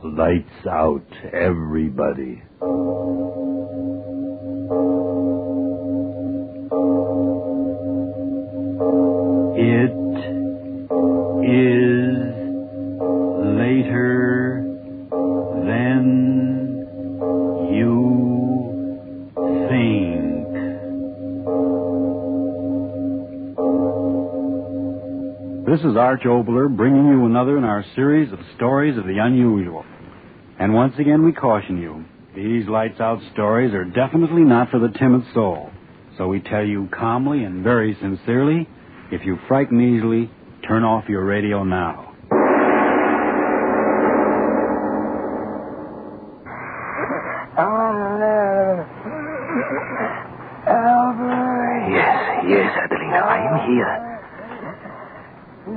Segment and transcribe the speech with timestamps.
[0.00, 1.02] Lights out,
[1.32, 2.40] everybody.
[9.56, 9.90] It
[11.42, 12.16] is
[13.58, 14.17] later
[25.68, 29.84] This is Arch Oboler bringing you another in our series of stories of the unusual.
[30.58, 34.88] And once again, we caution you these lights out stories are definitely not for the
[34.88, 35.70] timid soul.
[36.16, 38.66] So we tell you calmly and very sincerely
[39.12, 40.30] if you frighten easily,
[40.66, 42.14] turn off your radio now.
[47.58, 47.68] Ah,
[50.66, 51.90] Albert.
[51.92, 54.07] Yes, yes, Adelina, I am here.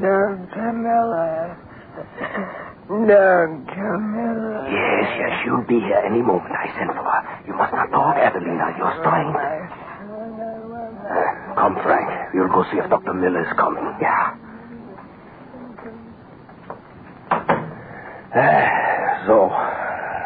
[0.01, 0.73] Dr.
[0.73, 1.57] Miller.
[2.89, 3.97] Dr.
[4.01, 4.65] Miller.
[4.65, 6.49] Yes, yes, she'll be here any moment.
[6.51, 7.21] I sent for her.
[7.45, 8.73] You must not talk, Adelina.
[8.81, 9.37] You're strained.
[11.05, 12.33] Uh, come, Frank.
[12.33, 13.13] We'll go see if Dr.
[13.13, 13.83] Miller is coming.
[14.01, 14.37] Yeah.
[18.33, 19.49] Ah, so,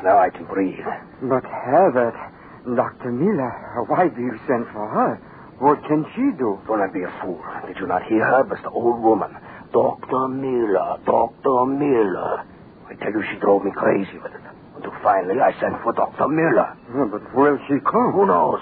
[0.08, 0.86] now I can breathe.
[1.22, 2.16] But Herbert,
[2.64, 3.12] Dr.
[3.12, 3.52] Miller,
[3.88, 5.20] why do you send for her?
[5.60, 6.60] What can she do?
[6.68, 7.42] Do not be a fool.
[7.68, 8.42] Did you not hear her?
[8.42, 9.36] It was the old woman.
[9.76, 10.30] Dr.
[10.30, 11.66] Miller, Dr.
[11.68, 12.48] Miller.
[12.88, 14.40] I tell you, she drove me crazy with it.
[14.74, 16.30] Until finally I sent for Dr.
[16.30, 16.78] Miller.
[16.96, 18.14] Oh, but will she come?
[18.16, 18.62] Who knows?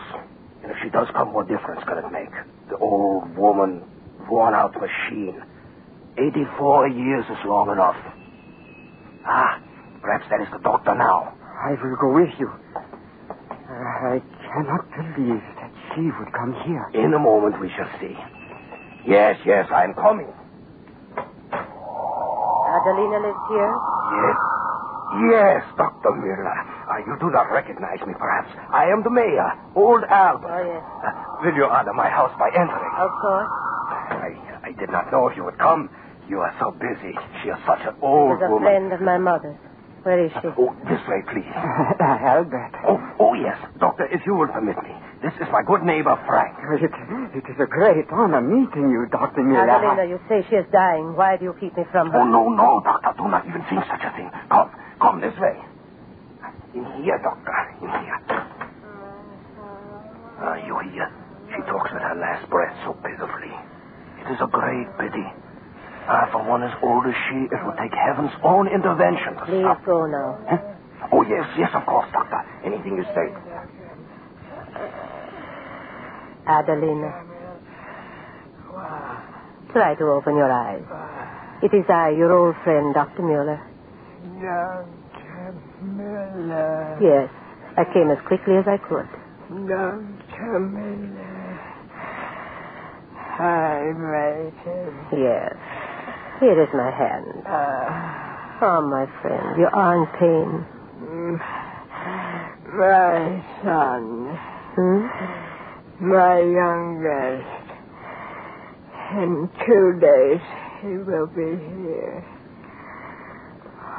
[0.64, 2.34] And if she does come, what difference can it make?
[2.70, 3.84] The old woman,
[4.28, 5.38] worn out machine.
[6.18, 7.98] 84 years is long enough.
[9.24, 9.62] Ah,
[10.02, 11.38] perhaps that is the doctor now.
[11.62, 12.50] I will go with you.
[13.70, 14.18] I
[14.50, 16.90] cannot believe that she would come here.
[16.96, 18.18] In a moment we shall see.
[19.06, 20.34] Yes, yes, I am coming.
[22.74, 23.74] Adelina lives here?
[24.18, 24.38] Yes.
[25.14, 26.10] Yes, Dr.
[26.18, 26.58] Miller.
[26.90, 28.50] Uh, you do not recognize me, perhaps.
[28.74, 30.50] I am the mayor, old Albert.
[30.50, 30.82] Oh, yes.
[31.06, 32.94] Uh, will you honor my house by entering?
[32.98, 33.50] Of course.
[33.54, 35.90] I, I did not know if you would come.
[36.28, 37.14] You are so busy.
[37.44, 38.64] She is such an old She's a woman.
[38.66, 39.58] friend of my mother's.
[40.02, 40.48] Where is she?
[40.58, 41.48] Oh, this way, please.
[42.02, 42.74] Albert.
[42.88, 43.56] Oh, oh, yes.
[43.80, 44.92] Doctor, if you will permit me.
[45.24, 46.52] This is my good neighbor, Frank.
[46.84, 46.92] It,
[47.32, 49.42] it is a great honor meeting you, Dr.
[49.42, 49.64] Miller.
[49.72, 51.16] Adelina, you say she is dying.
[51.16, 52.20] Why do you keep me from her?
[52.20, 53.16] Oh, no, no, Doctor.
[53.16, 54.30] Do not even think such a thing.
[54.52, 54.70] Come,
[55.00, 55.56] come this way.
[56.76, 57.56] In here, Doctor.
[57.80, 58.20] In here.
[60.44, 61.08] Ah, you hear?
[61.56, 63.56] She talks with her last breath so pitifully.
[64.20, 65.24] It is a great pity.
[66.04, 69.64] Ah, for one as old as she, it would take heaven's own intervention to Please
[69.64, 69.86] stop.
[69.86, 70.36] go now.
[70.52, 70.60] Huh?
[71.16, 72.44] Oh, yes, yes, of course, Doctor.
[72.68, 73.32] Anything you say.
[76.48, 77.24] Adelina.
[79.72, 80.84] Try to open your eyes.
[81.64, 83.24] It is I, your old friend, Dr.
[83.24, 83.60] Mueller.
[84.42, 85.56] Dr.
[85.82, 86.98] Miller.
[87.02, 87.30] Yes,
[87.78, 89.08] I came as quickly as I could.
[89.68, 90.60] Dr.
[90.60, 91.60] Miller.
[93.40, 94.94] I waited.
[95.12, 95.56] Yes.
[96.40, 97.44] Here is my hand.
[98.62, 100.66] Oh, my friend, you are in pain.
[102.78, 104.38] My son.
[104.76, 105.43] Hmm?
[106.02, 107.70] My youngest.
[109.14, 110.42] In two days,
[110.82, 112.26] he will be here.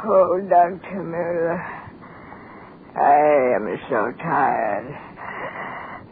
[0.07, 1.03] Oh, Dr.
[1.03, 1.63] Miller,
[2.97, 4.87] I am so tired.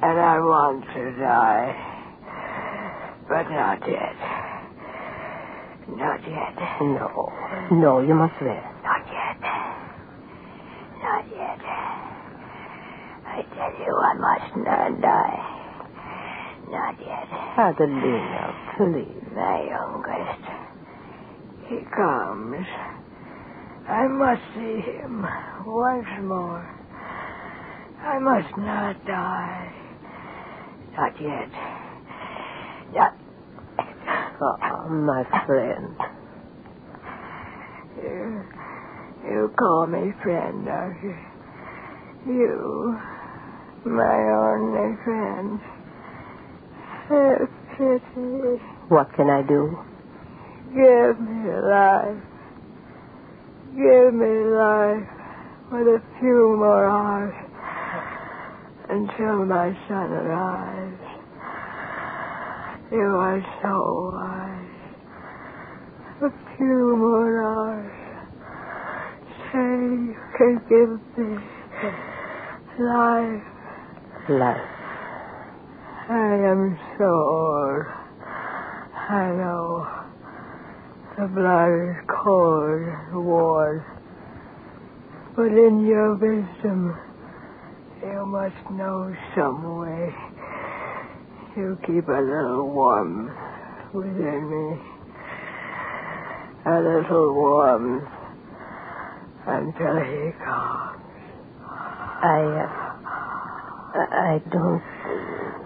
[0.02, 1.74] And I want to die.
[3.28, 4.18] But not yet.
[5.96, 6.56] Not yet.
[6.80, 7.32] No.
[7.72, 8.64] No, you must live.
[8.82, 9.40] Not yet.
[11.02, 11.60] Not yet.
[13.26, 15.41] I tell you, I must not die.
[16.72, 17.28] Not yet.
[17.58, 19.28] Adelina, please.
[19.34, 20.44] My youngest.
[21.68, 22.66] He comes.
[23.86, 25.26] I must see him
[25.66, 26.64] once more.
[28.00, 29.72] I must not die.
[30.96, 31.50] Not yet.
[32.94, 33.18] Not.
[34.44, 35.96] Oh, my friend.
[38.02, 38.42] You,
[39.24, 41.16] you call me friend, don't you?
[42.26, 42.98] You,
[43.84, 45.60] my only friend.
[47.12, 48.56] Have pity.
[48.88, 49.76] What can I do?
[50.72, 52.24] Give me life.
[53.76, 55.08] Give me life.
[55.72, 57.34] with a few more hours
[58.88, 61.02] until my son arrives.
[62.90, 64.68] You are so wise.
[66.22, 67.92] A few more hours.
[69.52, 69.72] Say
[70.08, 71.36] you can give me
[72.78, 73.42] life.
[74.30, 74.71] Life.
[76.08, 77.86] I am old.
[79.08, 79.86] I know.
[81.16, 83.84] The blood is cold and worn.
[85.36, 86.98] But in your wisdom,
[88.02, 90.12] you must know some way.
[91.56, 93.30] You keep a little warmth
[93.94, 94.80] within me.
[96.66, 98.08] A little warmth
[99.46, 100.98] until he comes.
[102.24, 104.91] I, uh, I don't.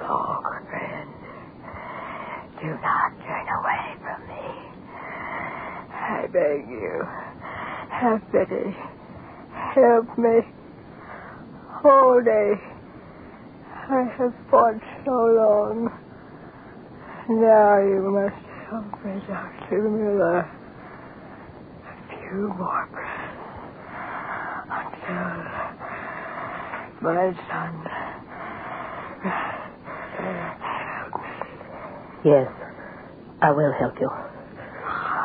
[0.08, 1.10] Oh, friend,
[2.60, 4.46] do not turn away from me.
[5.92, 7.02] I beg you,
[7.90, 8.76] have pity.
[9.74, 10.40] Help me.
[12.24, 12.52] Day,
[13.88, 15.90] I have fought so long.
[17.28, 19.82] Now you must help me, Dr.
[19.88, 20.38] Miller.
[21.82, 23.36] A few more breaths
[24.70, 25.30] until
[27.02, 27.74] my son.
[30.16, 31.30] Help me.
[32.26, 32.50] Yes,
[33.40, 34.10] I will help you.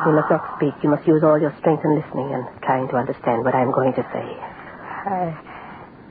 [0.06, 0.74] You must not speak.
[0.82, 3.92] You must use all your strength in listening and trying to understand what I'm going
[3.94, 4.26] to say.
[5.10, 5.34] I,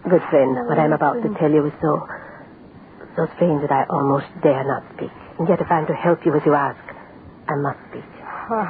[0.03, 1.91] Good friend, what I'm about to tell you is so,
[3.15, 5.11] so strange that I almost dare not speak.
[5.39, 6.81] And yet, if I'm to help you as you ask,
[7.47, 8.07] I must speak.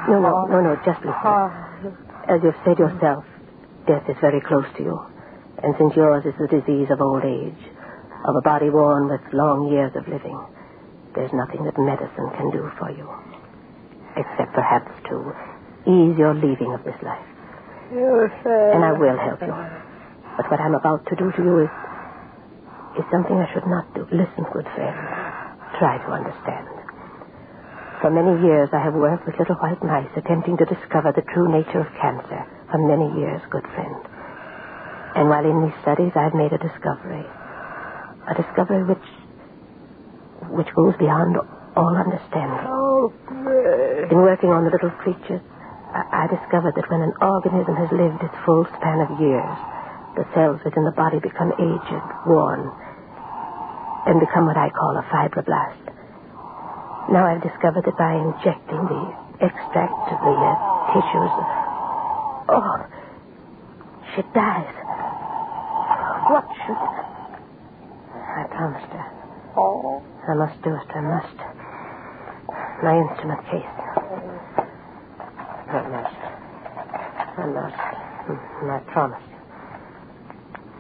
[0.10, 1.34] No, no, no, no, just listen.
[2.30, 3.26] As you've said yourself,
[3.88, 5.00] death is very close to you.
[5.64, 7.58] And since yours is the disease of old age,
[8.26, 10.38] of a body worn with long years of living,
[11.16, 13.08] there's nothing that medicine can do for you.
[14.16, 15.16] Except perhaps to
[15.88, 17.26] ease your leaving of this life.
[17.92, 18.72] You say.
[18.76, 19.56] And I will help you.
[20.38, 21.72] But what I'm about to do to you is
[23.00, 24.04] is something I should not do.
[24.12, 24.96] Listen, good friend.
[25.80, 26.68] Try to understand.
[28.04, 31.48] For many years I have worked with little white mice attempting to discover the true
[31.48, 32.44] nature of cancer.
[32.72, 33.96] For many years, good friend.
[35.16, 37.24] And while in these studies I've made a discovery.
[38.28, 39.08] A discovery which
[40.52, 41.38] which goes beyond
[41.76, 42.68] all understanding.
[42.68, 44.12] Oh, Fred.
[44.12, 45.42] In working on the little creatures,
[45.96, 49.56] I, I discovered that when an organism has lived its full span of years,
[50.20, 52.68] the cells within the body become aged, worn,
[54.08, 55.88] and become what I call a fibroblast.
[57.12, 59.04] Now I've discovered that by injecting the
[59.40, 60.56] extract of the uh,
[60.94, 61.34] tissues,
[62.52, 62.78] oh,
[64.16, 64.76] she dies.
[66.28, 67.12] What should
[68.32, 69.06] I promised her.
[69.58, 70.04] Oh.
[70.28, 70.88] I must do it.
[70.94, 71.38] I must.
[72.84, 73.74] My instrument case.
[75.68, 76.22] I must.
[77.38, 77.82] I must.
[78.70, 79.24] I promise.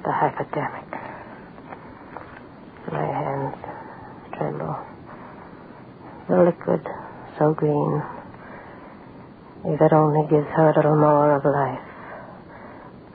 [0.03, 0.89] The hypodermic.
[2.91, 3.55] My hands
[4.37, 4.77] tremble.
[6.29, 6.87] The liquid,
[7.39, 8.03] so green.
[9.65, 11.87] If it only gives her a little more of life.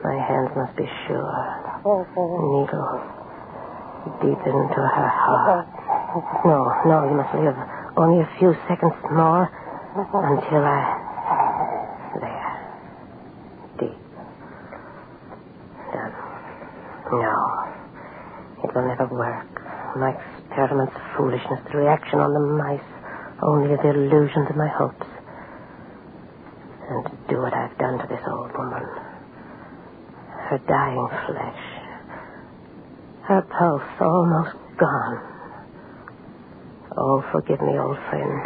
[0.03, 1.83] My hands must be sure.
[1.85, 3.17] Needle
[4.23, 5.86] deep into her heart.
[6.17, 7.57] No, no, you must live.
[7.97, 9.45] Only a few seconds more
[10.01, 10.81] until I.
[12.21, 12.53] There.
[13.81, 14.01] Deep.
[15.93, 16.15] Done.
[17.13, 17.37] No.
[18.65, 19.61] It will never work.
[19.97, 22.89] My experiment's foolishness, the reaction on the mice,
[23.43, 25.07] only the illusions of my hopes.
[26.89, 28.85] And to do what I've done to this old woman.
[30.49, 31.63] Her dying flesh.
[33.29, 35.36] Her pulse almost gone.
[37.33, 38.43] Forgive me, old friend.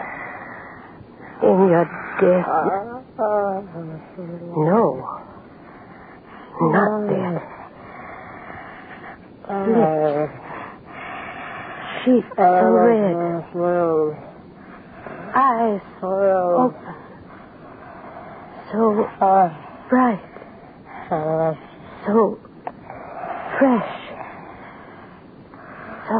[1.42, 1.84] In your
[2.20, 2.46] death.
[2.48, 3.00] Uh,
[4.56, 4.82] no.
[6.60, 7.42] Not uh, death.
[9.48, 10.32] Uh, Lips.
[12.04, 13.44] Cheeks red.
[13.54, 14.16] Well,
[15.34, 16.94] Eyes well, open.
[18.72, 18.80] So
[19.20, 19.48] uh,
[19.88, 20.24] bright.
[21.10, 21.54] uh,
[22.06, 22.38] So
[23.58, 23.92] fresh.
[26.08, 26.18] So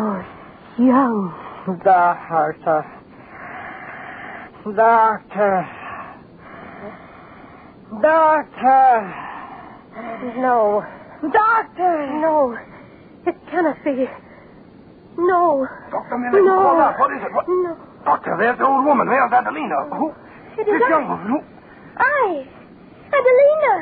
[0.83, 1.19] young.
[2.31, 2.87] Doctor.
[4.77, 5.67] Doctor.
[8.01, 9.15] Doctor.
[10.39, 10.85] No.
[11.33, 12.07] Doctor.
[12.23, 12.57] No.
[13.27, 14.07] It cannot be.
[15.19, 15.67] No.
[15.91, 16.19] Dr.
[16.19, 16.55] Miller, No.
[16.63, 16.95] hold on.
[17.01, 17.33] What is it?
[17.35, 17.49] What?
[17.49, 17.77] No.
[18.05, 19.09] Doctor, there's the old woman.
[19.09, 19.75] There's Adelina.
[19.91, 19.99] Oh.
[19.99, 20.09] Who?
[20.63, 20.89] It is This I.
[20.89, 21.27] young woman.
[21.35, 21.39] Who?
[21.99, 22.47] I.
[23.11, 23.75] Adelina.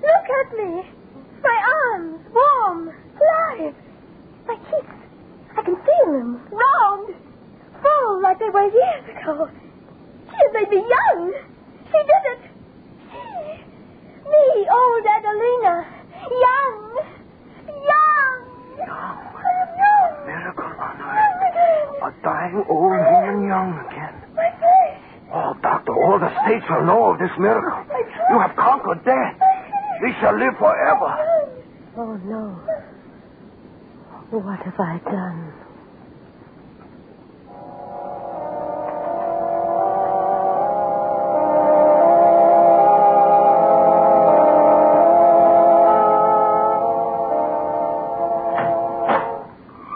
[0.00, 0.88] Look at me.
[1.42, 1.58] My
[1.92, 2.88] arms, warm,
[3.20, 3.74] alive.
[4.48, 4.96] My cheeks.
[5.56, 6.40] I can feel them.
[6.50, 7.14] Round
[8.22, 9.48] like they were years ago.
[10.30, 11.32] She had made me young.
[11.86, 12.40] She did it.
[13.10, 13.22] She,
[14.28, 15.86] me, old Adelina,
[16.30, 16.78] young,
[17.68, 18.38] young.
[18.84, 19.14] Oh,
[19.78, 20.26] young.
[20.26, 22.02] Miracle on earth.
[22.02, 24.14] A dying old woman young again.
[24.34, 25.00] My face.
[25.32, 27.84] Oh, doctor, all the states will know of this miracle.
[28.30, 29.36] You have conquered death.
[30.02, 31.10] We shall live forever.
[31.96, 32.60] Oh, no.
[34.30, 35.52] What have I done?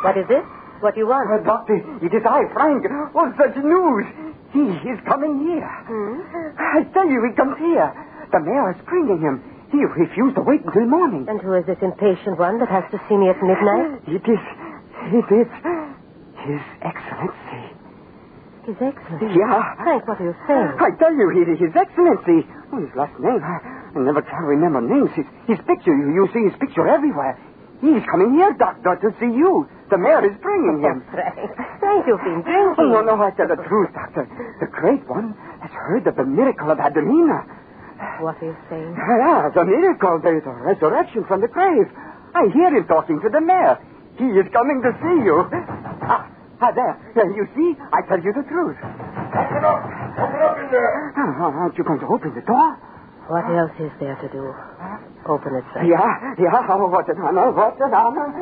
[0.09, 0.41] What is it?
[0.81, 1.29] What do you want?
[1.29, 2.81] Uh, doctor, it is I, Frank.
[3.13, 4.09] Oh, such news.
[4.57, 5.69] He is coming here.
[5.85, 6.25] Hmm?
[6.57, 7.93] I tell you, he comes here.
[8.33, 9.45] The mayor is bringing him.
[9.69, 11.29] He refused to wait until morning.
[11.29, 14.01] And who is this impatient one that has to see me at midnight?
[14.09, 14.41] It is.
[15.13, 15.49] It is.
[16.41, 17.65] His Excellency.
[18.65, 19.29] His Excellency.
[19.37, 19.77] Yeah.
[19.85, 20.73] Frank, what are you saying?
[20.81, 22.49] I tell you, he, His Excellency.
[22.73, 23.45] Oh, his last name.
[23.45, 23.61] I,
[23.93, 25.13] I never can remember names.
[25.13, 27.37] His, his picture, you, you see his picture everywhere.
[27.85, 29.69] He's coming here, Doctor, to see you.
[29.89, 31.01] The mayor is bringing him.
[31.11, 31.57] Frank.
[31.81, 32.77] Frank, you've been drinking.
[32.77, 34.29] Oh, no, no, I tell the truth, Doctor.
[34.61, 35.33] The great one
[35.65, 37.49] has heard of the miracle of Adelina.
[38.21, 38.95] What are you saying?
[38.95, 41.89] Yeah, the miracle, the, the resurrection from the grave.
[42.35, 43.81] I hear him talking to the mayor.
[44.21, 45.49] He is coming to see you.
[46.05, 46.29] Ah,
[46.61, 46.95] ah there.
[47.15, 47.73] There, you see?
[47.91, 48.77] I tell you the truth.
[48.77, 49.81] Open up.
[50.21, 51.15] Open up in there.
[51.17, 52.77] Ah, aren't you going to open the door?
[53.29, 54.57] What else is there to do?
[55.29, 55.85] Open it, sir.
[55.85, 56.65] Yeah, yeah.
[56.73, 58.33] Oh, what an honor, what an honor.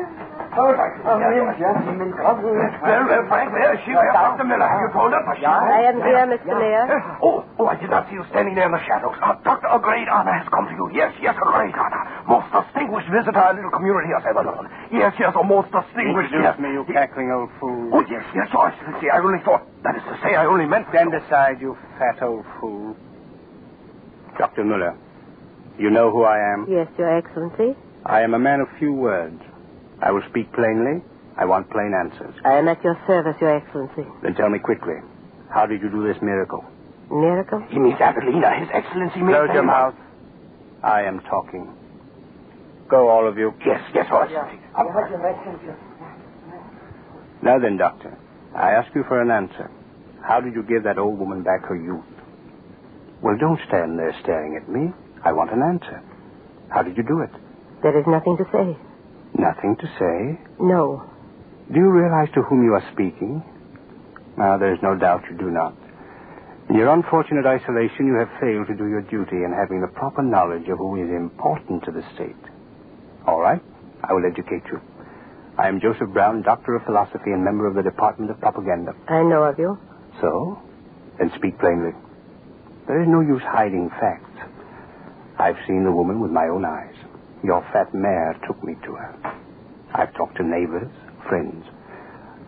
[0.55, 1.03] Oh, Doctor.
[1.03, 1.19] Oh,
[1.59, 3.91] gentlemen, come Well, well, Frank, where is she?
[3.91, 4.47] Where's Dr.
[4.47, 4.63] Miller?
[4.63, 5.19] Have you told her?
[5.27, 6.55] For I am here, Mr.
[6.55, 6.87] Mayor.
[7.19, 9.19] Oh, oh, I did not see you standing there in the shadows.
[9.19, 10.87] Uh, Doctor, a great honor has come to you.
[10.95, 12.07] Yes, yes, a great honor.
[12.23, 14.71] Most distinguished visitor our little community has ever known.
[14.87, 16.31] Yes, yes, a most distinguished...
[16.31, 16.63] Introduce yes.
[16.63, 17.91] me, you cackling old fool.
[17.91, 19.11] Oh, yes, yes, Your Excellency.
[19.11, 19.67] I only thought...
[19.83, 20.87] That is to say, I only meant...
[20.95, 22.95] Stand aside, you fat old fool.
[24.37, 24.63] Dr.
[24.63, 24.95] Muller,
[25.79, 26.67] you know who I am?
[26.69, 27.77] Yes, Your Excellency.
[28.05, 29.41] I am a man of few words.
[30.01, 31.01] I will speak plainly.
[31.35, 32.33] I want plain answers.
[32.45, 34.05] I am at your service, Your Excellency.
[34.23, 34.95] Then tell me quickly,
[35.49, 36.65] how did you do this miracle?
[37.09, 37.63] Miracle?
[37.69, 38.59] He means Adelina.
[38.59, 39.35] His Excellency means...
[39.35, 39.95] Close your mouth.
[40.83, 41.73] I am talking.
[42.89, 43.53] Go, all of you.
[43.65, 44.59] Yes, yes, Your Excellency.
[47.41, 48.17] Now then, Doctor,
[48.55, 49.69] I ask you for an answer.
[50.21, 52.03] How did you give that old woman back her youth?
[53.21, 54.93] Well, don't stand there staring at me.
[55.23, 56.01] I want an answer.
[56.69, 57.31] How did you do it?
[57.81, 58.77] There is nothing to say.
[59.37, 60.39] Nothing to say.
[60.59, 61.03] No.
[61.71, 63.43] Do you realize to whom you are speaking?
[64.37, 65.75] Ah, there's no doubt you do not.
[66.69, 70.21] In your unfortunate isolation, you have failed to do your duty in having the proper
[70.21, 72.35] knowledge of who is important to the state.
[73.25, 73.61] All right,
[74.03, 74.79] I will educate you.
[75.57, 78.93] I am Joseph Brown, Doctor of Philosophy and member of the Department of Propaganda.
[79.07, 79.77] I know of you.
[80.21, 80.59] So?
[81.17, 81.91] Then speak plainly.
[82.87, 84.23] There is no use hiding facts.
[85.37, 86.95] I've seen the woman with my own eyes.
[87.43, 89.37] Your fat mayor took me to her.
[89.93, 90.89] I've talked to neighbors,
[91.27, 91.65] friends.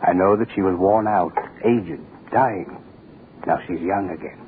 [0.02, 2.82] I know that she was worn out, aged, dying.
[3.46, 4.40] Now she's young again.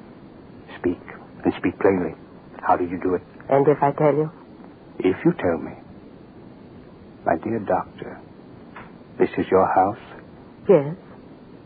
[0.80, 1.02] Speak,
[1.44, 2.16] and speak plainly.
[2.62, 3.22] How did you do it?
[3.50, 4.32] And if I tell you?
[5.00, 5.74] If you tell me.
[7.26, 8.20] My dear doctor,
[9.20, 10.22] this is your house?
[10.70, 10.96] Yes.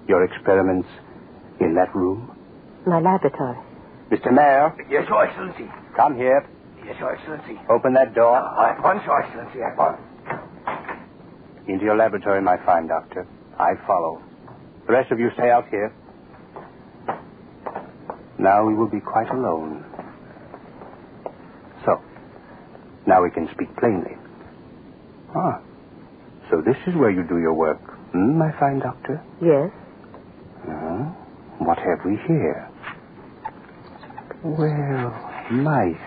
[0.08, 0.88] Your experiments
[1.60, 2.36] in that room?
[2.86, 3.58] My laboratory.
[4.12, 4.32] Mr.
[4.32, 5.70] Mayor, Yes, Your Excellency.
[5.96, 6.46] come here.
[6.86, 7.60] Yes, Your Excellency.
[7.70, 8.38] Open that door.
[8.38, 10.00] At once, Your Excellency, at once.
[11.68, 13.26] Into your laboratory, my fine doctor.
[13.58, 14.22] I follow.
[14.86, 15.92] The rest of you stay out here.
[18.38, 19.84] Now we will be quite alone.
[21.86, 22.02] So,
[23.08, 24.16] now we can speak plainly.
[25.36, 25.60] Ah,
[26.52, 27.82] so this is where you do your work,
[28.12, 29.22] hmm, my fine doctor?
[29.42, 29.72] Yes.
[30.70, 31.10] Uh,
[31.66, 32.70] what have we here?
[34.46, 35.10] Well,
[35.50, 35.98] mice.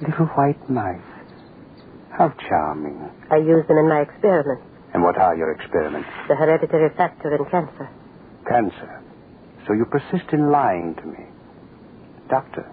[0.00, 1.02] Little white mice.
[2.16, 3.10] How charming.
[3.28, 4.62] I use them in my experiments.
[4.94, 6.08] And what are your experiments?
[6.28, 7.90] The hereditary factor in cancer.
[8.46, 9.02] Cancer.
[9.66, 11.26] So you persist in lying to me.
[12.30, 12.70] Doctor,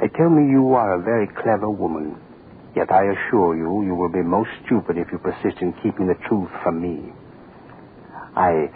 [0.00, 2.18] they tell me you are a very clever woman.
[2.74, 6.18] Yet I assure you, you will be most stupid if you persist in keeping the
[6.28, 7.12] truth from me.
[8.34, 8.66] I,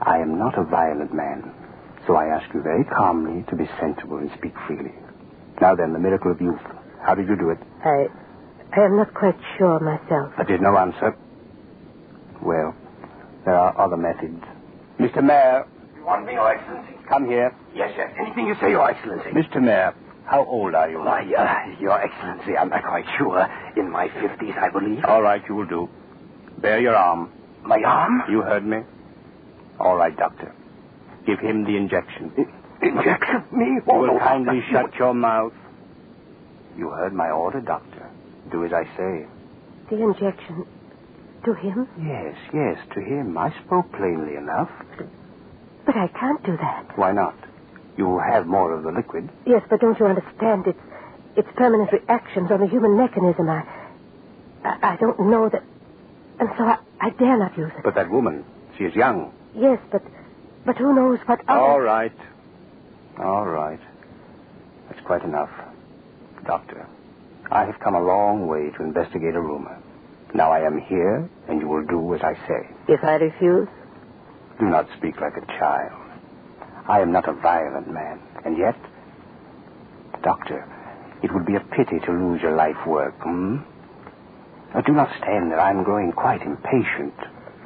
[0.00, 1.52] I am not a violent man,
[2.06, 4.92] so I ask you very calmly to be sensible and speak freely.
[5.60, 6.60] Now then, the miracle of youth.
[7.04, 7.58] How did you do it?
[7.84, 8.06] I,
[8.74, 10.32] I am not quite sure myself.
[10.36, 11.16] But there's no answer.
[12.42, 12.74] Well,
[13.44, 14.42] there are other methods.
[14.98, 15.22] Mr.
[15.22, 15.66] Mayor,
[15.96, 16.94] You want me, Your Excellency?
[17.08, 17.54] come here.
[17.74, 18.10] Yes, yes.
[18.20, 19.30] Anything you say, Your Excellency.
[19.30, 19.60] Mr.
[19.62, 19.94] Mayor,
[20.24, 20.98] how old are you?
[20.98, 23.46] Why, uh, Your Excellency, I'm not quite sure.
[23.76, 25.04] In my 50s, I believe.
[25.04, 25.88] All right, you will do.
[26.58, 27.30] Bare your arm.
[27.64, 28.22] My arm?
[28.30, 28.78] You heard me?
[29.78, 30.54] All right, doctor.
[31.26, 32.32] Give him the injection.
[32.82, 33.44] Injection?
[33.52, 33.80] Me?
[33.86, 34.62] You will kindly no.
[34.70, 35.52] shut your mouth.
[36.76, 38.10] You heard my order, doctor.
[38.50, 39.26] Do as I say.
[39.90, 40.66] The injection
[41.44, 41.88] to him?
[42.00, 43.36] Yes, yes, to him.
[43.36, 44.70] I spoke plainly enough.
[45.84, 46.96] But I can't do that.
[46.96, 47.36] Why not?
[47.96, 49.28] You have more of the liquid.
[49.46, 50.66] Yes, but don't you understand?
[50.66, 50.78] It's,
[51.36, 53.48] it's permanent reactions on the human mechanism.
[53.48, 53.64] I,
[54.64, 55.62] I, I don't know that.
[56.40, 57.84] And so I, I dare not use it.
[57.84, 58.44] But that woman,
[58.78, 59.32] she is young.
[59.54, 60.02] Yes, but,
[60.64, 61.60] but who knows what other...
[61.60, 62.12] All right.
[63.18, 63.80] All right.
[64.88, 65.50] That's quite enough.
[66.46, 66.88] Doctor,
[67.50, 69.80] I have come a long way to investigate a rumor.
[70.34, 72.68] Now I am here, and you will do as I say.
[72.88, 73.68] If I refuse?
[74.58, 75.98] Do not speak like a child.
[76.88, 78.76] I am not a violent man, and yet,
[80.22, 80.66] Doctor,
[81.22, 83.56] it would be a pity to lose your life work, hmm?
[84.74, 85.60] Now, do not stand there.
[85.60, 87.14] I'm growing quite impatient.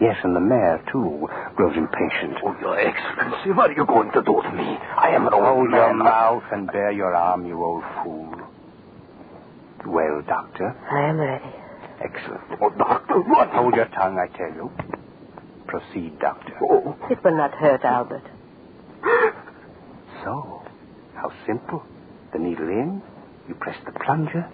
[0.01, 1.27] Yes, and the mayor, too,
[1.57, 2.37] grows impatient.
[2.45, 4.77] Oh, Your Excellency, what are you going to do to me?
[4.99, 5.81] I am an old Hold man.
[5.81, 8.35] your mouth and bare your arm, you old fool.
[9.87, 11.55] Well, Doctor, I am ready.
[12.05, 12.43] excellent.
[12.61, 13.49] Oh, Doctor, what?
[13.51, 14.71] Hold your tongue, I tell you.
[15.67, 16.53] Proceed, Doctor.
[16.71, 18.25] Oh, It will not hurt, Albert.
[20.25, 20.63] So,
[21.15, 21.83] how simple.
[22.33, 23.01] The needle in,
[23.49, 24.49] you press the plunger.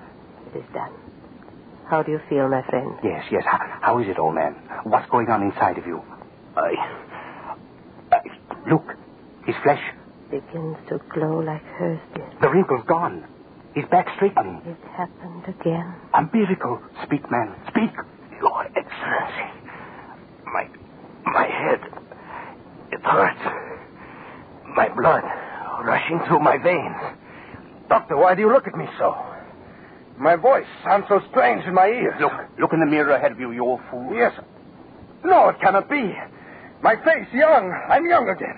[0.52, 0.92] It is done.
[1.88, 2.94] How do you feel, my friend?
[3.02, 3.44] Yes, yes.
[3.46, 4.54] How, how is it, old man?
[4.84, 6.02] What's going on inside of you?
[6.56, 6.74] I...
[8.12, 8.20] I...
[8.70, 8.94] Look,
[9.46, 9.82] his flesh,
[10.30, 12.24] Begins to glow like hers did.
[12.40, 13.26] the wrinkle's gone.
[13.74, 14.62] His back straightening.
[14.64, 15.92] It happened again.
[16.14, 16.80] A miracle.
[17.04, 17.54] Speak, man.
[17.68, 17.90] Speak.
[18.40, 19.50] Your Excellency,
[20.46, 20.68] my...
[21.26, 21.80] my head...
[22.92, 23.40] it hurts.
[24.74, 25.22] My blood
[25.84, 26.96] rushing through my veins.
[27.88, 29.14] Doctor, why do you look at me so?
[30.22, 32.14] My voice sounds so strange in my ears.
[32.20, 34.14] Look, look in the mirror ahead of you, you old fool.
[34.14, 34.32] Yes.
[35.24, 36.14] No, it cannot be.
[36.80, 37.74] My face, young.
[37.90, 38.54] I'm young again.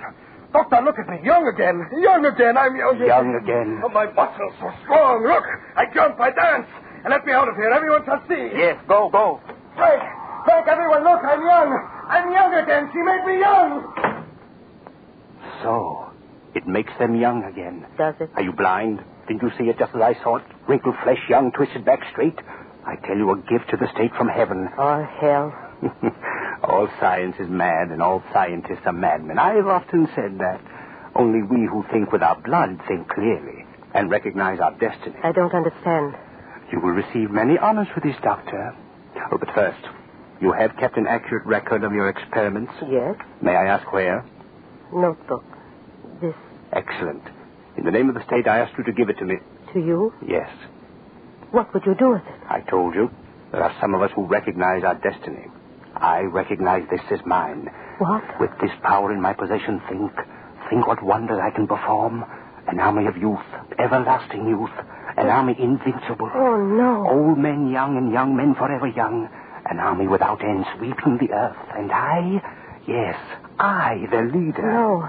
[0.52, 1.25] Doctor, look at me.
[1.25, 1.80] Young again.
[1.97, 2.59] Young again.
[2.59, 3.09] I'm young again.
[3.09, 3.80] Young again.
[3.83, 5.25] Oh, my muscles so strong.
[5.25, 5.44] Look,
[5.75, 6.68] I jump, I dance.
[7.02, 7.71] And let me out of here.
[7.71, 8.52] Everyone shall see.
[8.52, 9.40] Yes, go, go.
[9.75, 10.02] Frank,
[10.44, 11.73] Frank, everyone, look, I'm young.
[12.09, 12.90] I'm young again.
[12.92, 13.88] She made me young.
[15.62, 16.12] So,
[16.55, 17.87] it makes them young again.
[17.96, 18.29] Does it?
[18.37, 19.00] Are you blind?
[19.27, 20.45] Didn't you see it just as I saw it?
[20.69, 22.39] Wrinkled flesh, young, twisted back straight.
[22.87, 24.69] I tell you, a gift to the state from heaven.
[24.79, 25.53] Or hell.
[26.63, 29.39] all science is mad, and all scientists are madmen.
[29.39, 30.61] I've often said that.
[31.15, 35.17] Only we who think with our blood think clearly and recognize our destiny.
[35.23, 36.17] I don't understand.
[36.73, 38.75] You will receive many honors for this, Doctor.
[39.31, 39.79] Oh, but first,
[40.41, 42.73] you have kept an accurate record of your experiments.
[42.89, 43.15] Yes?
[43.41, 44.25] May I ask where?
[44.93, 45.45] Notebook.
[46.21, 46.35] This
[46.73, 47.23] Excellent.
[47.77, 49.37] In the name of the state, I asked you to give it to me.
[49.73, 50.13] to you?
[50.27, 50.49] Yes.
[51.51, 52.41] What would you do with it?
[52.49, 53.11] I told you.
[53.53, 55.47] There are some of us who recognize our destiny.
[55.95, 57.71] I recognize this as mine.
[57.99, 58.41] What?
[58.41, 60.13] With this power in my possession, think.
[60.69, 62.25] Think what wonders I can perform.
[62.67, 63.45] An army of youth,
[63.79, 64.73] everlasting youth.
[65.17, 66.31] An army invincible.
[66.35, 67.07] Oh, no.
[67.09, 69.29] Old men young and young men forever young.
[69.71, 71.57] An army without end sweeping the earth.
[71.77, 72.43] And I,
[72.89, 73.17] yes,
[73.59, 74.63] I, the leader.
[74.73, 75.09] No.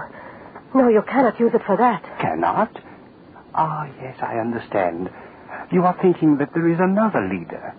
[0.74, 2.02] No, you cannot use it for that.
[2.20, 2.70] Cannot?
[3.54, 5.08] Ah, yes, I understand.
[5.72, 7.74] You are thinking that there is another leader.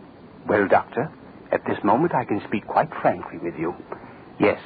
[0.47, 1.11] Well, Doctor,
[1.51, 3.75] at this moment I can speak quite frankly with you.
[4.39, 4.59] Yes,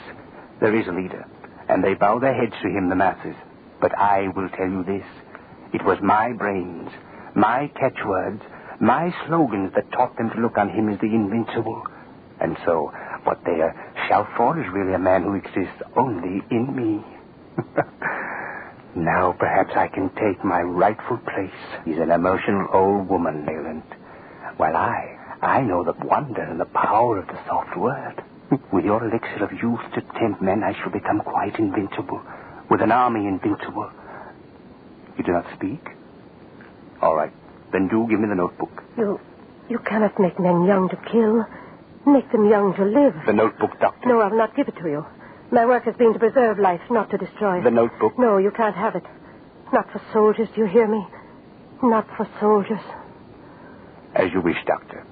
[0.59, 1.25] there is a leader,
[1.67, 3.35] and they bow their heads to him, the masses.
[3.79, 5.05] But I will tell you this.
[5.73, 6.89] It was my brains,
[7.35, 8.43] my catchwords,
[8.79, 11.83] my slogans that taught them to look on him as the invincible.
[12.39, 12.91] And so,
[13.23, 13.59] what they
[14.07, 17.03] shout for is really a man who exists only in me.
[18.95, 21.51] now perhaps I can take my rightful place.
[21.85, 23.83] He's an emotional old woman, Leland.
[24.57, 28.23] While I, I know the wonder and the power of the soft word.
[28.73, 32.21] With your elixir of youth to tempt men, I shall become quite invincible.
[32.69, 33.89] With an army invincible.
[35.17, 35.81] You do not speak?
[37.01, 37.31] All right.
[37.71, 38.83] Then do give me the notebook.
[38.97, 39.19] You,
[39.69, 41.45] you cannot make men young to kill.
[42.05, 43.13] Make them young to live.
[43.25, 44.09] The notebook, Doctor.
[44.09, 45.05] No, I'll not give it to you.
[45.51, 47.63] My work has been to preserve life, not to destroy it.
[47.63, 48.17] The notebook.
[48.17, 49.03] No, you can't have it.
[49.73, 51.05] Not for soldiers, do you hear me?
[51.83, 52.79] Not for soldiers.
[54.15, 55.05] As you wish, Doctor.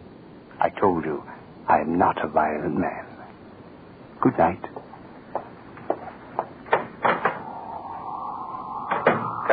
[0.59, 1.23] I told you,
[1.67, 3.05] I am not a violent man.
[4.21, 4.61] Good night.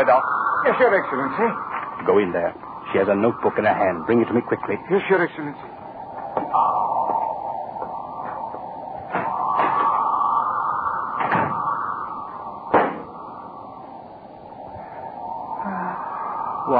[0.06, 0.22] Doc.
[0.66, 2.06] Yes, Your Excellency.
[2.06, 2.54] Go in there.
[2.92, 4.06] She has a notebook in her hand.
[4.06, 4.76] Bring it to me quickly.
[4.90, 5.75] Yes, Your Excellency.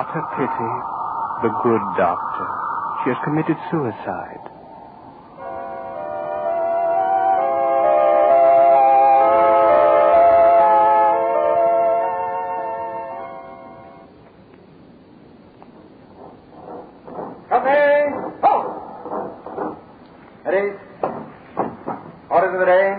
[0.06, 0.72] What a pity.
[1.42, 2.46] The good doctor.
[3.02, 4.46] She has committed suicide.
[17.50, 18.14] Company!
[18.42, 18.66] Halt!
[19.58, 19.76] Oh.
[20.46, 20.78] Ready?
[22.30, 22.94] Orders of the day.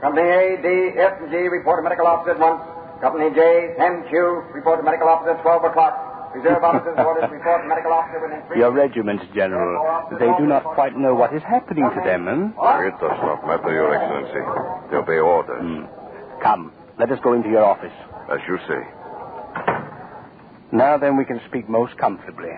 [0.00, 2.62] Company A, D, F, report to medical officer at once.
[3.00, 6.05] Company J, 10Q, report to medical officer at 12 o'clock.
[6.36, 10.96] Reserve officers orders report medical officer within three Your regiments, General, they do not quite
[10.96, 12.88] know what is happening to them, eh?
[12.88, 14.44] It does not matter, Your Excellency.
[14.90, 15.62] They obey orders.
[15.64, 16.42] Hmm.
[16.42, 17.94] Come, let us go into your office.
[18.30, 18.82] As you say.
[20.72, 22.50] Now then, we can speak most comfortably.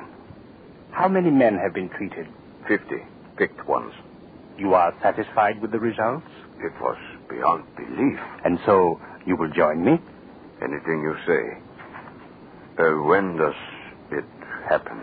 [0.90, 2.26] How many men have been treated?
[2.66, 3.04] Fifty.
[3.36, 3.92] Picked ones.
[4.58, 6.26] You are satisfied with the results?
[6.58, 6.96] It was
[7.30, 8.18] beyond belief.
[8.44, 10.00] And so, you will join me?
[10.60, 11.67] Anything you say.
[12.78, 13.54] Uh, when does
[14.12, 14.24] it
[14.68, 15.00] happen?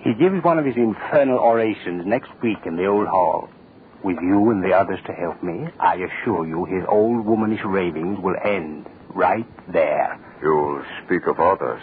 [0.00, 3.48] He gives one of his infernal orations next week in the old hall.
[4.02, 8.18] With you and the others to help me, I assure you his old womanish ravings
[8.20, 10.18] will end right there.
[10.42, 11.80] You'll speak of others.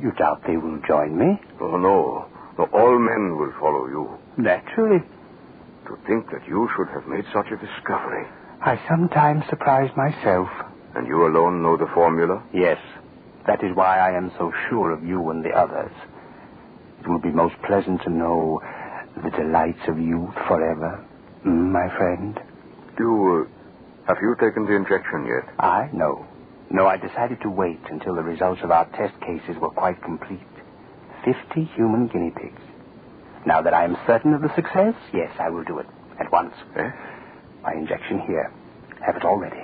[0.00, 1.40] You doubt they will join me?
[1.60, 2.28] Oh, no.
[2.58, 2.64] no.
[2.72, 4.18] All men will follow you.
[4.36, 5.00] Naturally.
[5.86, 8.26] To think that you should have made such a discovery.
[8.60, 10.48] I sometimes surprise myself.
[10.94, 12.42] And you alone know the formula?
[12.52, 12.78] Yes.
[13.46, 15.92] That is why I am so sure of you and the others.
[17.00, 18.62] It will be most pleasant to know
[19.22, 21.04] the delights of youth forever,
[21.44, 22.40] my friend.
[22.96, 25.54] Do you, uh, have you taken the injection yet?
[25.58, 25.90] I?
[25.92, 26.26] No.
[26.70, 30.40] No, I decided to wait until the results of our test cases were quite complete.
[31.24, 32.60] Fifty human guinea pigs.
[33.46, 35.86] Now that I am certain of the success, yes, I will do it.
[36.18, 36.54] At once.
[36.76, 36.90] Eh?
[37.62, 38.50] My injection here.
[39.04, 39.60] Have it all ready.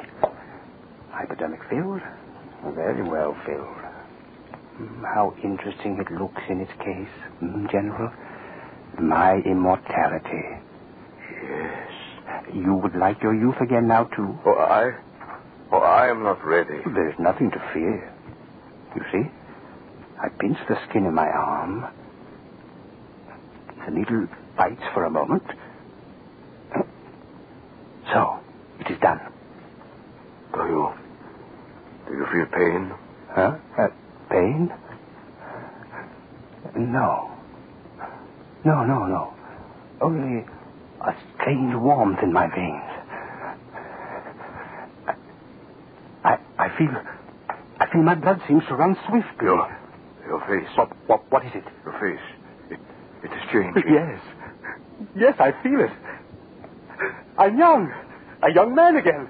[1.10, 2.02] Hypodermic filled?
[2.64, 3.76] Very well filled.
[4.80, 7.08] Mm, How interesting it looks in its case,
[7.72, 8.12] General.
[9.00, 10.44] My immortality.
[11.42, 11.90] Yes.
[12.54, 14.38] You would like your youth again now, too?
[14.46, 14.92] Oh, I?
[15.72, 16.80] Oh, I am not ready.
[16.94, 18.12] There's nothing to fear.
[18.96, 19.30] You see?
[20.22, 21.86] I pinch the skin in my arm.
[23.86, 25.42] The needle bites for a moment.
[28.12, 28.40] So,
[28.80, 29.20] it is done.
[30.54, 30.88] Do you?
[32.10, 32.92] Do you feel pain?
[33.30, 33.56] Huh?
[33.78, 33.86] Uh,
[34.30, 34.72] pain?
[36.76, 37.30] No.
[38.64, 39.34] No, no, no.
[40.00, 40.44] Only
[41.02, 42.82] a strange warmth in my veins.
[45.06, 45.14] I,
[46.24, 46.90] I, I feel,
[47.78, 49.44] I feel my blood seems to run swiftly.
[49.46, 49.78] Your,
[50.26, 50.68] your face.
[50.76, 51.64] What, what, what is it?
[51.84, 52.26] Your face.
[52.70, 52.80] It,
[53.22, 53.84] it is changing.
[53.94, 54.20] Yes.
[55.14, 55.92] Yes, I feel it.
[57.38, 57.92] I'm young.
[58.42, 59.28] A young man again.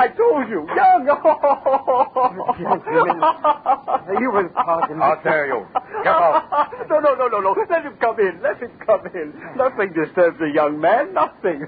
[0.00, 1.04] I told you, young.
[4.20, 5.04] You will pardon me.
[5.04, 5.66] I'll tell you.
[6.06, 6.72] Out.
[6.90, 7.54] No, no, no, no, no.
[7.70, 8.40] Let him come in.
[8.42, 9.32] Let him come in.
[9.56, 11.14] Nothing disturbs a young man.
[11.14, 11.64] Nothing.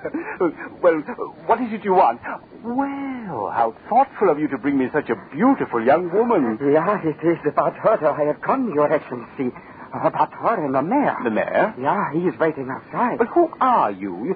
[0.82, 1.00] Well,
[1.46, 2.20] what is it you want?
[2.64, 6.58] Well, how thoughtful of you to bring me such a beautiful young woman.
[6.60, 9.52] Yeah, it is about her that I have come, Your Excellency.
[9.94, 11.16] About her and the mayor.
[11.22, 11.74] The mayor?
[11.78, 13.18] Yeah, he is waiting outside.
[13.18, 14.34] But who are you?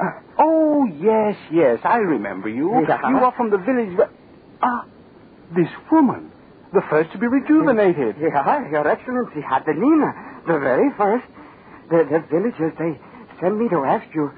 [0.00, 2.84] Uh, oh, yes, yes, I remember you.
[2.88, 3.08] Yeah.
[3.08, 3.96] You are from the village.
[3.96, 4.10] where-
[4.62, 4.84] Ah,
[5.54, 6.30] this woman.
[6.72, 8.16] The first to be rejuvenated.
[8.20, 10.14] Yeah, Your Excellency, Adelina,
[10.46, 11.24] the very first.
[11.90, 12.98] The, the villagers, they
[13.40, 14.30] send me to ask you.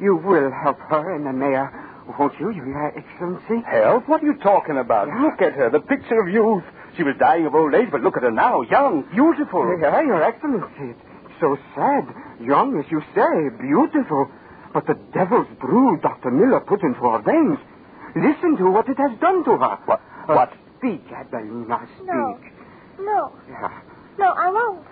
[0.00, 1.70] You will help her and the mayor,
[2.18, 3.62] won't you, Your Excellency?
[3.66, 4.08] Help?
[4.08, 5.08] What are you talking about?
[5.08, 5.22] Yeah.
[5.22, 6.64] Look at her, the picture of youth.
[6.96, 9.66] She was dying of old age, but look at her now, young, beautiful.
[9.80, 10.94] Yeah, Your Excellency.
[11.24, 12.06] It's so sad.
[12.40, 14.28] Young, as you say, beautiful.
[14.72, 16.30] But the devil's brew Dr.
[16.30, 17.58] Miller put into her veins.
[18.16, 19.78] Listen to what it has done to her.
[19.86, 20.00] What?
[20.28, 20.52] Uh, What?
[20.78, 22.06] Speak, Adelina, speak.
[22.08, 22.38] No.
[22.98, 23.32] No.
[23.48, 23.70] Yeah.
[24.18, 24.84] No, I won't.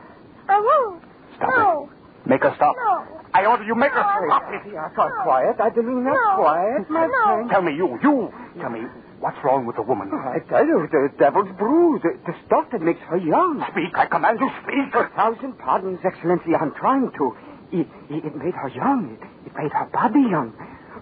[0.49, 1.03] I won't.
[1.37, 1.91] Stop no.
[2.27, 2.77] Make her stop.
[2.77, 3.05] No.
[3.35, 4.43] I order you make her No, stop.
[4.43, 6.37] I- Yeah, quiet, quiet, Adelina, No.
[6.37, 7.25] quiet, my No.
[7.25, 7.51] friend.
[7.51, 8.33] Tell me, you, you.
[8.61, 8.83] Tell me,
[9.21, 10.11] what's wrong with the woman?
[10.15, 13.65] I tell you, the devil's brew, the, the stuff that makes her young.
[13.71, 14.95] Speak, I command you, speak.
[14.95, 17.37] A thousand pardons, Excellency, I'm trying to.
[17.73, 19.17] It, it, it made her young.
[19.21, 20.53] It, it made her body young.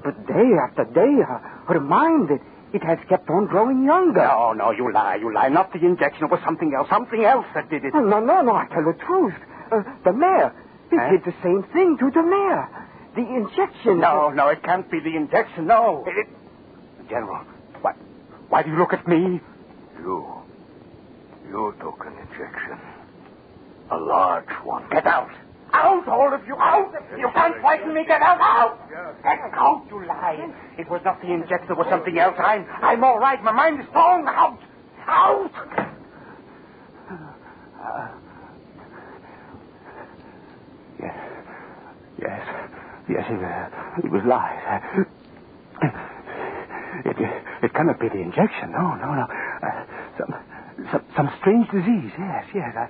[0.05, 2.41] But day after day, her, her mind, it,
[2.73, 4.21] it has kept on growing younger.
[4.23, 5.49] No, no, you lie, you lie.
[5.49, 6.25] Not the injection.
[6.25, 6.89] It was something else.
[6.91, 7.93] Something else that did it.
[7.95, 9.35] Oh, no, no, no, I tell the truth.
[9.73, 10.53] Uh, the mayor,
[10.91, 11.11] he Huh?
[11.11, 12.69] did the same thing to the mayor.
[13.15, 14.01] The injection.
[14.01, 15.67] No, no, it can't be the injection.
[15.67, 16.05] No.
[16.07, 16.29] It...
[17.09, 17.45] General,
[17.81, 17.93] why,
[18.49, 19.41] why do you look at me?
[19.99, 20.27] You.
[21.51, 22.79] You took an injection.
[23.91, 24.85] A large one.
[24.91, 25.31] Get out.
[25.81, 26.93] Out, all of you, out!
[27.17, 28.05] You can't frighten me.
[28.05, 28.91] Get out, out!
[29.23, 30.51] Get out, you lie.
[30.77, 31.71] It was not the injection.
[31.71, 32.35] It was something else.
[32.39, 33.41] I'm, I'm all right.
[33.45, 34.27] My mind is strong.
[34.27, 34.59] Out!
[35.07, 35.53] Out!
[41.01, 41.17] Yes.
[42.21, 42.43] Yes.
[43.09, 44.83] Yes, it, uh, it was lies.
[47.05, 47.17] It,
[47.63, 48.73] it cannot be the injection.
[48.73, 49.27] No, no, no.
[49.63, 49.85] Uh,
[50.19, 50.35] some,
[50.91, 52.13] some, some strange disease.
[52.19, 52.75] Yes, yes.
[52.77, 52.89] I,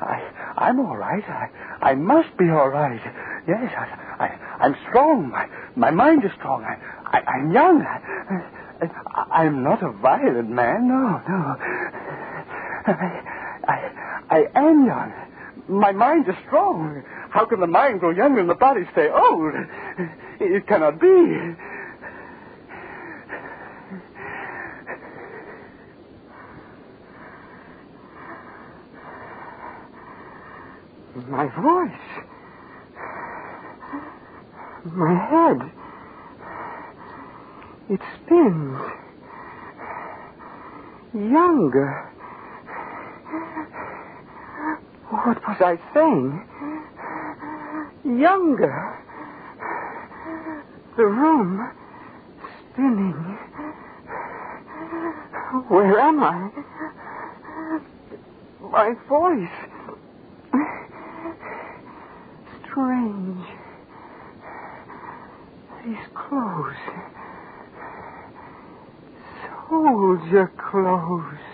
[0.00, 1.24] I, I'm all right.
[1.28, 1.50] I,
[1.82, 3.00] I must be all right.
[3.46, 5.30] Yes, I, I, I'm strong.
[5.30, 6.64] My, my mind is strong.
[6.64, 7.82] I, I, I'm young.
[7.82, 10.88] I, I'm not a violent man.
[10.88, 11.56] No, no.
[12.86, 13.22] I,
[13.68, 13.92] I,
[14.30, 15.12] I am young.
[15.68, 17.02] My mind is strong.
[17.30, 19.54] How can the mind grow younger and the body stay old?
[20.40, 21.54] It cannot be.
[31.28, 32.24] My voice.
[34.84, 35.72] My head.
[37.88, 38.78] It spins.
[41.14, 42.10] Younger.
[45.08, 46.46] What was I saying?
[48.04, 48.98] Younger.
[50.96, 51.70] The room
[52.72, 53.38] spinning.
[55.68, 56.50] Where am I?
[58.70, 59.73] My voice.
[62.74, 63.46] Strange.
[65.84, 66.74] These clothes.
[69.70, 71.53] Soldier clothes.